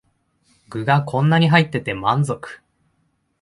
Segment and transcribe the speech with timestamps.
[0.69, 2.61] 具がこんなに入ってて満足